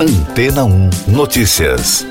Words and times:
Antena 0.00 0.64
1 0.64 0.90
Notícias. 1.08 2.06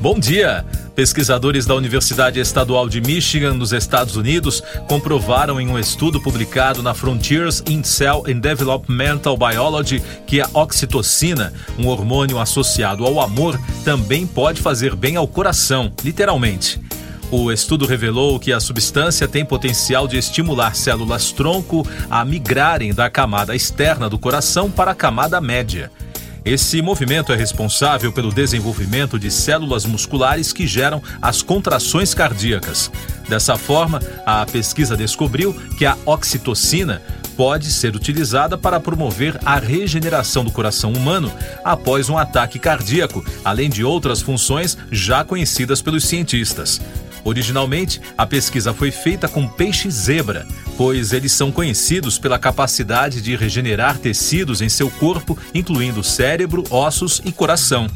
Bom 0.00 0.18
dia! 0.18 0.66
Pesquisadores 0.96 1.64
da 1.64 1.76
Universidade 1.76 2.40
Estadual 2.40 2.88
de 2.88 3.00
Michigan, 3.00 3.54
nos 3.54 3.72
Estados 3.72 4.16
Unidos, 4.16 4.60
comprovaram 4.88 5.60
em 5.60 5.68
um 5.68 5.78
estudo 5.78 6.20
publicado 6.20 6.82
na 6.82 6.92
Frontiers 6.92 7.62
in 7.68 7.84
Cell 7.84 8.24
and 8.26 8.40
Developmental 8.40 9.36
Biology 9.36 10.02
que 10.26 10.40
a 10.40 10.48
oxitocina, 10.52 11.52
um 11.78 11.86
hormônio 11.86 12.40
associado 12.40 13.06
ao 13.06 13.20
amor, 13.20 13.56
também 13.84 14.26
pode 14.26 14.60
fazer 14.60 14.96
bem 14.96 15.14
ao 15.14 15.28
coração, 15.28 15.92
literalmente. 16.02 16.80
O 17.30 17.52
estudo 17.52 17.84
revelou 17.84 18.40
que 18.40 18.54
a 18.54 18.58
substância 18.58 19.28
tem 19.28 19.44
potencial 19.44 20.08
de 20.08 20.16
estimular 20.16 20.74
células 20.74 21.30
tronco 21.30 21.86
a 22.10 22.24
migrarem 22.24 22.94
da 22.94 23.10
camada 23.10 23.54
externa 23.54 24.08
do 24.08 24.18
coração 24.18 24.70
para 24.70 24.92
a 24.92 24.94
camada 24.94 25.38
média. 25.38 25.90
Esse 26.42 26.80
movimento 26.80 27.30
é 27.30 27.36
responsável 27.36 28.10
pelo 28.10 28.32
desenvolvimento 28.32 29.18
de 29.18 29.30
células 29.30 29.84
musculares 29.84 30.54
que 30.54 30.66
geram 30.66 31.02
as 31.20 31.42
contrações 31.42 32.14
cardíacas. 32.14 32.90
Dessa 33.28 33.58
forma, 33.58 34.00
a 34.24 34.46
pesquisa 34.46 34.96
descobriu 34.96 35.52
que 35.76 35.84
a 35.84 35.98
oxitocina 36.06 37.02
pode 37.36 37.70
ser 37.70 37.94
utilizada 37.94 38.56
para 38.56 38.80
promover 38.80 39.38
a 39.44 39.58
regeneração 39.58 40.42
do 40.42 40.50
coração 40.50 40.92
humano 40.92 41.30
após 41.62 42.08
um 42.08 42.16
ataque 42.16 42.58
cardíaco, 42.58 43.22
além 43.44 43.68
de 43.68 43.84
outras 43.84 44.22
funções 44.22 44.78
já 44.90 45.22
conhecidas 45.22 45.82
pelos 45.82 46.06
cientistas. 46.06 46.80
Originalmente, 47.24 48.00
a 48.16 48.26
pesquisa 48.26 48.72
foi 48.72 48.90
feita 48.90 49.28
com 49.28 49.46
peixe 49.46 49.90
zebra, 49.90 50.46
pois 50.76 51.12
eles 51.12 51.32
são 51.32 51.50
conhecidos 51.50 52.18
pela 52.18 52.38
capacidade 52.38 53.20
de 53.20 53.36
regenerar 53.36 53.98
tecidos 53.98 54.62
em 54.62 54.68
seu 54.68 54.90
corpo, 54.90 55.38
incluindo 55.54 56.02
cérebro, 56.02 56.64
ossos 56.70 57.20
e 57.24 57.32
coração. 57.32 57.86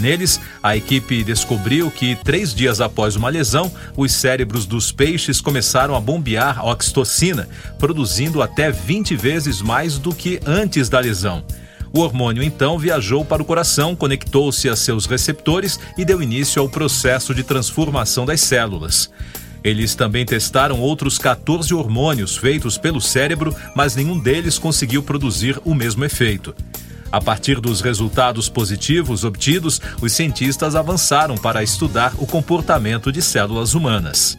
Neles, 0.00 0.40
a 0.62 0.76
equipe 0.76 1.22
descobriu 1.22 1.90
que, 1.90 2.16
três 2.16 2.52
dias 2.52 2.80
após 2.80 3.14
uma 3.14 3.28
lesão, 3.28 3.70
os 3.96 4.12
cérebros 4.12 4.66
dos 4.66 4.90
peixes 4.90 5.40
começaram 5.40 5.94
a 5.94 6.00
bombear 6.00 6.66
oxitocina, 6.66 7.48
produzindo 7.78 8.42
até 8.42 8.70
20 8.70 9.14
vezes 9.14 9.62
mais 9.62 9.98
do 9.98 10.12
que 10.12 10.40
antes 10.44 10.88
da 10.88 10.98
lesão. 10.98 11.44
O 11.94 12.00
hormônio 12.00 12.42
então 12.42 12.76
viajou 12.76 13.24
para 13.24 13.40
o 13.40 13.44
coração, 13.44 13.94
conectou-se 13.94 14.68
a 14.68 14.74
seus 14.74 15.06
receptores 15.06 15.78
e 15.96 16.04
deu 16.04 16.20
início 16.20 16.60
ao 16.60 16.68
processo 16.68 17.32
de 17.32 17.44
transformação 17.44 18.26
das 18.26 18.40
células. 18.40 19.08
Eles 19.62 19.94
também 19.94 20.26
testaram 20.26 20.80
outros 20.80 21.18
14 21.18 21.72
hormônios 21.72 22.36
feitos 22.36 22.76
pelo 22.76 23.00
cérebro, 23.00 23.54
mas 23.76 23.94
nenhum 23.94 24.18
deles 24.18 24.58
conseguiu 24.58 25.04
produzir 25.04 25.56
o 25.64 25.72
mesmo 25.72 26.04
efeito. 26.04 26.52
A 27.12 27.20
partir 27.20 27.60
dos 27.60 27.80
resultados 27.80 28.48
positivos 28.48 29.22
obtidos, 29.22 29.80
os 30.02 30.12
cientistas 30.12 30.74
avançaram 30.74 31.36
para 31.36 31.62
estudar 31.62 32.12
o 32.18 32.26
comportamento 32.26 33.12
de 33.12 33.22
células 33.22 33.72
humanas. 33.72 34.36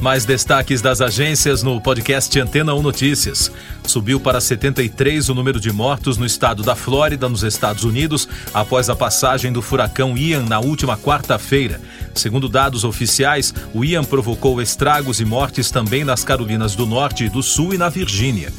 Mais 0.00 0.24
destaques 0.24 0.80
das 0.80 1.02
agências 1.02 1.62
no 1.62 1.78
podcast 1.78 2.40
Antena 2.40 2.74
1 2.74 2.80
Notícias. 2.80 3.52
Subiu 3.84 4.18
para 4.18 4.40
73 4.40 5.28
o 5.28 5.34
número 5.34 5.60
de 5.60 5.70
mortos 5.70 6.16
no 6.16 6.24
estado 6.24 6.62
da 6.62 6.74
Flórida, 6.74 7.28
nos 7.28 7.42
Estados 7.42 7.84
Unidos, 7.84 8.26
após 8.54 8.88
a 8.88 8.96
passagem 8.96 9.52
do 9.52 9.60
furacão 9.60 10.16
Ian 10.16 10.44
na 10.44 10.58
última 10.58 10.96
quarta-feira. 10.96 11.78
Segundo 12.14 12.48
dados 12.48 12.82
oficiais, 12.82 13.52
o 13.74 13.84
Ian 13.84 14.02
provocou 14.02 14.62
estragos 14.62 15.20
e 15.20 15.24
mortes 15.26 15.70
também 15.70 16.02
nas 16.02 16.24
Carolinas 16.24 16.74
do 16.74 16.86
Norte 16.86 17.28
do 17.28 17.42
Sul 17.42 17.74
e 17.74 17.78
na 17.78 17.90
Virgínia. 17.90 18.50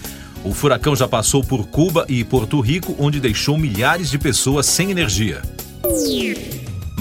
O 0.44 0.54
furacão 0.54 0.96
já 0.96 1.08
passou 1.08 1.44
por 1.44 1.66
Cuba 1.66 2.06
e 2.08 2.24
Porto 2.24 2.60
Rico, 2.60 2.96
onde 3.00 3.20
deixou 3.20 3.58
milhares 3.58 4.12
de 4.12 4.20
pessoas 4.20 4.68
sem 4.68 4.92
energia. 4.92 5.42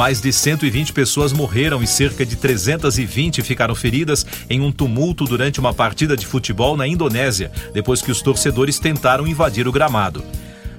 Mais 0.01 0.19
de 0.19 0.33
120 0.33 0.95
pessoas 0.95 1.31
morreram 1.31 1.83
e 1.83 1.87
cerca 1.87 2.25
de 2.25 2.35
320 2.35 3.43
ficaram 3.43 3.75
feridas 3.75 4.25
em 4.49 4.59
um 4.59 4.73
tumulto 4.73 5.27
durante 5.27 5.61
uma 5.61 5.75
partida 5.75 6.17
de 6.17 6.27
futebol 6.27 6.75
na 6.75 6.87
Indonésia, 6.87 7.53
depois 7.75 8.01
que 8.01 8.11
os 8.11 8.23
torcedores 8.23 8.79
tentaram 8.79 9.27
invadir 9.27 9.69
o 9.69 9.73
gramado. 9.73 10.25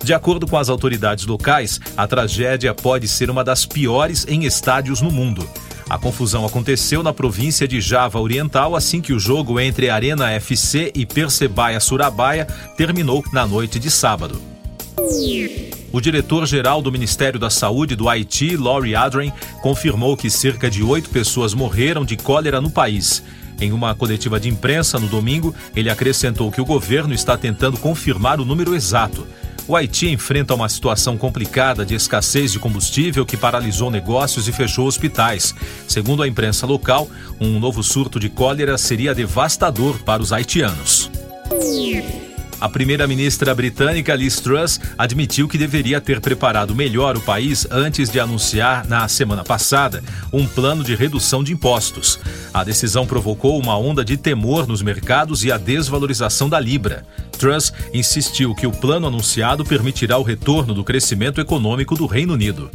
De 0.04 0.12
acordo 0.12 0.48
com 0.48 0.58
as 0.58 0.70
autoridades 0.70 1.28
locais, 1.28 1.80
a 1.96 2.08
tragédia 2.08 2.74
pode 2.74 3.08
ser 3.08 3.30
uma 3.30 3.44
das 3.44 3.64
piores 3.64 4.26
em 4.28 4.44
estádios 4.44 5.02
no 5.02 5.12
mundo. 5.12 5.48
A 5.88 6.00
confusão 6.00 6.44
aconteceu 6.44 7.04
na 7.04 7.14
província 7.14 7.68
de 7.68 7.80
Java 7.80 8.20
Oriental 8.20 8.76
assim 8.76 9.02
que 9.02 9.14
o 9.14 9.20
jogo 9.20 9.60
entre 9.60 9.92
Arena 9.92 10.32
FC 10.32 10.92
e 10.96 11.06
Persebaya 11.06 11.80
Surabaya 11.80 12.48
terminou 12.76 13.24
na 13.32 13.46
noite 13.46 13.78
de 13.78 13.92
sábado. 13.92 14.42
O 15.94 16.00
diretor-geral 16.00 16.82
do 16.82 16.92
Ministério 16.92 17.38
da 17.38 17.50
Saúde 17.50 17.98
do 17.98 18.08
Haiti, 18.08 18.56
Laurie 18.56 18.96
Adrien, 18.96 19.34
confirmou 19.62 20.16
que 20.16 20.30
cerca 20.30 20.70
de 20.70 20.82
oito 20.82 21.10
pessoas 21.10 21.54
morreram 21.54 22.06
de 22.06 22.16
cólera 22.16 22.62
no 22.62 22.70
país. 22.70 23.22
Em 23.60 23.74
uma 23.74 23.94
coletiva 23.94 24.40
de 24.40 24.48
imprensa 24.48 24.98
no 24.98 25.08
domingo, 25.08 25.54
ele 25.76 25.90
acrescentou 25.90 26.50
que 26.50 26.62
o 26.62 26.66
governo 26.66 27.14
está 27.14 27.38
tentando 27.38 27.78
confirmar 27.78 28.40
o 28.40 28.46
número 28.46 28.74
exato. 28.74 29.28
O 29.68 29.76
Haiti 29.76 30.10
enfrenta 30.10 30.56
uma 30.56 30.70
situação 30.70 31.18
complicada 31.18 31.86
de 31.86 31.94
escassez 31.94 32.54
de 32.54 32.60
combustível 32.60 33.26
que 33.26 33.38
paralisou 33.38 33.92
negócios 33.92 34.48
e 34.48 34.54
fechou 34.54 34.88
hospitais. 34.88 35.54
Segundo 35.90 36.24
a 36.24 36.28
imprensa 36.28 36.66
local, 36.66 37.10
um 37.40 37.60
novo 37.60 37.84
surto 37.84 38.18
de 38.18 38.30
cólera 38.30 38.78
seria 38.78 39.14
devastador 39.14 40.00
para 40.00 40.22
os 40.22 40.32
haitianos. 40.32 41.11
A 42.62 42.70
primeira-ministra 42.70 43.56
britânica 43.56 44.14
Liz 44.14 44.40
Truss 44.40 44.80
admitiu 44.96 45.48
que 45.48 45.58
deveria 45.58 46.00
ter 46.00 46.22
preparado 46.22 46.76
melhor 46.76 47.18
o 47.18 47.22
país 47.22 47.66
antes 47.72 48.08
de 48.08 48.20
anunciar, 48.20 48.88
na 48.88 49.08
semana 49.08 49.44
passada, 49.44 50.04
um 50.32 50.46
plano 50.46 50.84
de 50.84 50.94
redução 50.94 51.44
de 51.44 51.52
impostos. 51.52 52.20
A 52.54 52.64
decisão 52.64 53.08
provocou 53.08 53.60
uma 53.60 53.76
onda 53.76 54.06
de 54.06 54.16
temor 54.16 54.68
nos 54.68 54.84
mercados 54.84 55.44
e 55.44 55.52
a 55.52 55.58
desvalorização 55.58 56.48
da 56.48 56.60
Libra. 56.60 57.04
Truss 57.32 57.74
insistiu 57.92 58.54
que 58.54 58.68
o 58.68 58.72
plano 58.72 59.08
anunciado 59.08 59.66
permitirá 59.66 60.20
o 60.20 60.24
retorno 60.24 60.76
do 60.76 60.84
crescimento 60.84 61.42
econômico 61.42 61.96
do 61.96 62.06
Reino 62.06 62.34
Unido. 62.34 62.70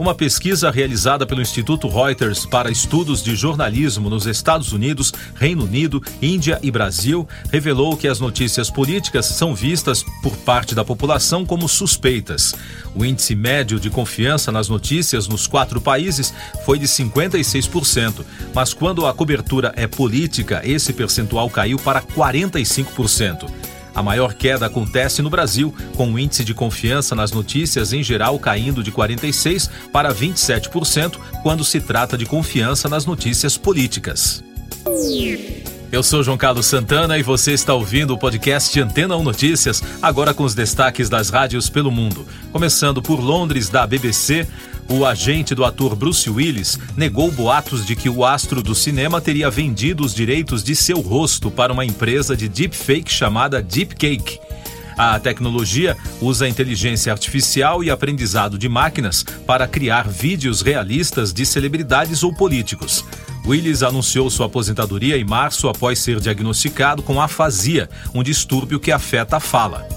Uma 0.00 0.14
pesquisa 0.14 0.70
realizada 0.70 1.26
pelo 1.26 1.42
Instituto 1.42 1.86
Reuters 1.86 2.46
para 2.46 2.70
estudos 2.70 3.22
de 3.22 3.36
jornalismo 3.36 4.08
nos 4.08 4.24
Estados 4.24 4.72
Unidos, 4.72 5.12
Reino 5.34 5.64
Unido, 5.64 6.02
Índia 6.22 6.58
e 6.62 6.70
Brasil 6.70 7.28
revelou 7.52 7.94
que 7.98 8.08
as 8.08 8.18
notícias 8.18 8.70
políticas 8.70 9.26
são 9.26 9.54
vistas 9.54 10.02
por 10.22 10.34
parte 10.38 10.74
da 10.74 10.82
população 10.82 11.44
como 11.44 11.68
suspeitas. 11.68 12.54
O 12.94 13.04
índice 13.04 13.34
médio 13.34 13.78
de 13.78 13.90
confiança 13.90 14.50
nas 14.50 14.70
notícias 14.70 15.28
nos 15.28 15.46
quatro 15.46 15.82
países 15.82 16.32
foi 16.64 16.78
de 16.78 16.86
56%, 16.86 18.24
mas 18.54 18.72
quando 18.72 19.04
a 19.04 19.12
cobertura 19.12 19.70
é 19.76 19.86
política, 19.86 20.62
esse 20.64 20.94
percentual 20.94 21.50
caiu 21.50 21.78
para 21.78 22.00
45%. 22.00 23.59
A 23.94 24.02
maior 24.02 24.34
queda 24.34 24.66
acontece 24.66 25.22
no 25.22 25.30
Brasil, 25.30 25.74
com 25.96 26.12
o 26.12 26.18
índice 26.18 26.44
de 26.44 26.54
confiança 26.54 27.14
nas 27.14 27.32
notícias 27.32 27.92
em 27.92 28.02
geral 28.02 28.38
caindo 28.38 28.82
de 28.82 28.92
46% 28.92 29.70
para 29.92 30.14
27% 30.14 31.18
quando 31.42 31.64
se 31.64 31.80
trata 31.80 32.16
de 32.16 32.26
confiança 32.26 32.88
nas 32.88 33.04
notícias 33.04 33.56
políticas. 33.56 34.42
Eu 35.92 36.04
sou 36.04 36.22
João 36.22 36.38
Carlos 36.38 36.66
Santana 36.66 37.18
e 37.18 37.22
você 37.22 37.50
está 37.52 37.74
ouvindo 37.74 38.14
o 38.14 38.18
podcast 38.18 38.80
Antena 38.80 39.16
1 39.16 39.24
Notícias, 39.24 39.82
agora 40.00 40.32
com 40.32 40.44
os 40.44 40.54
destaques 40.54 41.08
das 41.08 41.30
rádios 41.30 41.68
pelo 41.68 41.90
mundo. 41.90 42.24
Começando 42.52 43.02
por 43.02 43.18
Londres, 43.18 43.68
da 43.68 43.84
BBC, 43.88 44.46
o 44.88 45.04
agente 45.04 45.52
do 45.52 45.64
ator 45.64 45.96
Bruce 45.96 46.30
Willis 46.30 46.78
negou 46.96 47.28
boatos 47.32 47.84
de 47.84 47.96
que 47.96 48.08
o 48.08 48.24
astro 48.24 48.62
do 48.62 48.72
cinema 48.72 49.20
teria 49.20 49.50
vendido 49.50 50.04
os 50.04 50.14
direitos 50.14 50.62
de 50.62 50.76
seu 50.76 51.00
rosto 51.00 51.50
para 51.50 51.72
uma 51.72 51.84
empresa 51.84 52.36
de 52.36 52.48
deepfake 52.48 53.10
chamada 53.10 53.60
Deepcake. 53.60 54.38
A 54.96 55.18
tecnologia 55.18 55.96
usa 56.20 56.48
inteligência 56.48 57.12
artificial 57.12 57.82
e 57.82 57.90
aprendizado 57.90 58.56
de 58.56 58.68
máquinas 58.68 59.24
para 59.44 59.66
criar 59.66 60.06
vídeos 60.06 60.62
realistas 60.62 61.32
de 61.32 61.44
celebridades 61.44 62.22
ou 62.22 62.32
políticos. 62.32 63.04
Willis 63.46 63.82
anunciou 63.82 64.28
sua 64.30 64.46
aposentadoria 64.46 65.16
em 65.16 65.24
março 65.24 65.68
após 65.68 65.98
ser 65.98 66.20
diagnosticado 66.20 67.02
com 67.02 67.20
afasia, 67.20 67.88
um 68.14 68.22
distúrbio 68.22 68.78
que 68.78 68.92
afeta 68.92 69.36
a 69.36 69.40
fala. 69.40 69.88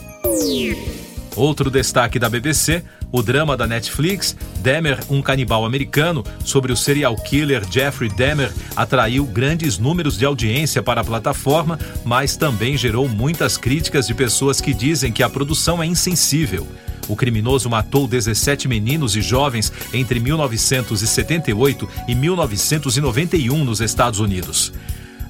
Outro 1.36 1.70
destaque 1.70 2.20
da 2.20 2.30
BBC, 2.30 2.84
o 3.12 3.22
drama 3.22 3.58
da 3.58 3.68
Netflix, 3.68 4.36
Dahmer, 4.60 5.00
um 5.10 5.22
canibal 5.22 5.66
americano, 5.66 6.24
sobre 6.44 6.72
o 6.72 6.78
serial 6.78 7.16
killer 7.16 7.64
Jeffrey 7.70 8.10
Dahmer, 8.10 8.52
atraiu 8.76 9.26
grandes 9.26 9.78
números 9.78 10.18
de 10.18 10.26
audiência 10.26 10.82
para 10.82 11.02
a 11.02 11.04
plataforma, 11.04 11.80
mas 12.04 12.36
também 12.36 12.78
gerou 12.78 13.08
muitas 13.08 13.58
críticas 13.58 14.08
de 14.08 14.14
pessoas 14.14 14.62
que 14.62 14.74
dizem 14.74 15.12
que 15.12 15.24
a 15.24 15.30
produção 15.30 15.82
é 15.82 15.86
insensível. 15.86 16.68
O 17.08 17.16
criminoso 17.16 17.70
matou 17.70 18.08
17 18.08 18.68
meninos 18.68 19.16
e 19.16 19.22
jovens 19.22 19.72
entre 19.94 20.20
1978 20.20 21.90
e 22.08 22.16
1991 22.16 23.64
nos 23.64 23.82
Estados 23.82 24.20
Unidos. 24.20 24.72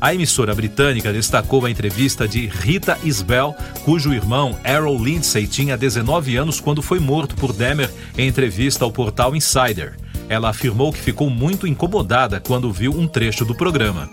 A 0.03 0.13
emissora 0.13 0.53
britânica 0.53 1.13
destacou 1.13 1.65
a 1.65 1.71
entrevista 1.71 2.27
de 2.27 2.45
Rita 2.45 2.99
Isbell, 3.05 3.55
cujo 3.85 4.13
irmão 4.13 4.59
Errol 4.65 5.01
Lindsay 5.01 5.47
tinha 5.47 5.77
19 5.77 6.35
anos 6.35 6.59
quando 6.59 6.81
foi 6.81 6.99
morto 6.99 7.35
por 7.35 7.53
Demer 7.53 7.89
em 8.17 8.27
entrevista 8.27 8.83
ao 8.83 8.91
portal 8.91 9.33
Insider. 9.33 9.95
Ela 10.27 10.49
afirmou 10.49 10.91
que 10.91 10.99
ficou 10.99 11.29
muito 11.29 11.65
incomodada 11.65 12.41
quando 12.41 12.69
viu 12.69 12.91
um 12.91 13.07
trecho 13.07 13.45
do 13.45 13.55
programa. 13.55 14.09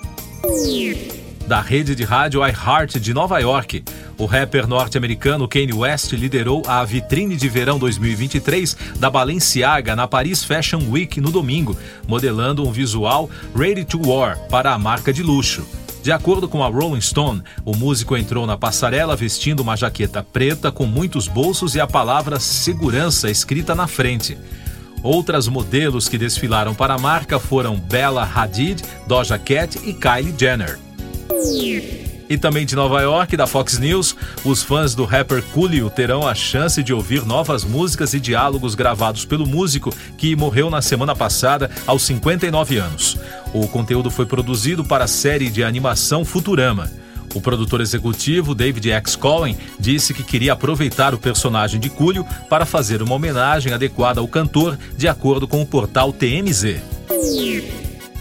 Da 1.50 1.60
rede 1.60 1.96
de 1.96 2.04
rádio 2.04 2.46
iHeart 2.46 3.00
de 3.00 3.12
Nova 3.12 3.40
York, 3.40 3.82
o 4.16 4.24
rapper 4.24 4.68
norte-americano 4.68 5.48
Kanye 5.48 5.72
West 5.72 6.12
liderou 6.12 6.62
a 6.64 6.84
vitrine 6.84 7.34
de 7.34 7.48
verão 7.48 7.76
2023 7.76 8.76
da 9.00 9.10
Balenciaga 9.10 9.96
na 9.96 10.06
Paris 10.06 10.44
Fashion 10.44 10.88
Week 10.88 11.20
no 11.20 11.32
domingo, 11.32 11.76
modelando 12.06 12.64
um 12.64 12.70
visual 12.70 13.28
ready 13.52 13.84
to 13.84 14.00
wear 14.00 14.38
para 14.48 14.72
a 14.72 14.78
marca 14.78 15.12
de 15.12 15.24
luxo. 15.24 15.66
De 16.04 16.12
acordo 16.12 16.48
com 16.48 16.62
a 16.62 16.68
Rolling 16.68 17.00
Stone, 17.00 17.42
o 17.64 17.74
músico 17.74 18.16
entrou 18.16 18.46
na 18.46 18.56
passarela 18.56 19.16
vestindo 19.16 19.58
uma 19.58 19.76
jaqueta 19.76 20.22
preta 20.22 20.70
com 20.70 20.86
muitos 20.86 21.26
bolsos 21.26 21.74
e 21.74 21.80
a 21.80 21.86
palavra 21.86 22.38
segurança 22.38 23.28
escrita 23.28 23.74
na 23.74 23.88
frente. 23.88 24.38
Outras 25.02 25.48
modelos 25.48 26.08
que 26.08 26.16
desfilaram 26.16 26.76
para 26.76 26.94
a 26.94 26.98
marca 26.98 27.40
foram 27.40 27.74
Bella 27.74 28.22
Hadid, 28.22 28.84
Doja 29.08 29.36
Cat 29.36 29.80
e 29.82 29.92
Kylie 29.92 30.32
Jenner. 30.38 30.89
E 32.30 32.38
também 32.38 32.64
de 32.64 32.76
Nova 32.76 33.00
York, 33.00 33.36
da 33.36 33.44
Fox 33.44 33.76
News, 33.78 34.14
os 34.44 34.62
fãs 34.62 34.94
do 34.94 35.04
rapper 35.04 35.42
Coolio 35.42 35.90
terão 35.90 36.28
a 36.28 36.32
chance 36.32 36.80
de 36.80 36.94
ouvir 36.94 37.26
novas 37.26 37.64
músicas 37.64 38.14
e 38.14 38.20
diálogos 38.20 38.76
gravados 38.76 39.24
pelo 39.24 39.44
músico 39.44 39.92
que 40.16 40.36
morreu 40.36 40.70
na 40.70 40.80
semana 40.80 41.14
passada 41.14 41.68
aos 41.86 42.02
59 42.04 42.78
anos. 42.78 43.18
O 43.52 43.66
conteúdo 43.66 44.12
foi 44.12 44.26
produzido 44.26 44.84
para 44.84 45.04
a 45.04 45.08
série 45.08 45.50
de 45.50 45.64
animação 45.64 46.24
Futurama. 46.24 46.88
O 47.34 47.40
produtor 47.40 47.80
executivo, 47.80 48.54
David 48.54 48.90
X. 48.90 49.16
Cohen, 49.16 49.56
disse 49.78 50.14
que 50.14 50.22
queria 50.22 50.52
aproveitar 50.52 51.14
o 51.14 51.18
personagem 51.18 51.80
de 51.80 51.90
Coolio 51.90 52.24
para 52.48 52.64
fazer 52.64 53.02
uma 53.02 53.14
homenagem 53.14 53.72
adequada 53.72 54.20
ao 54.20 54.28
cantor, 54.28 54.78
de 54.96 55.08
acordo 55.08 55.48
com 55.48 55.60
o 55.60 55.66
portal 55.66 56.12
TMZ. 56.12 56.89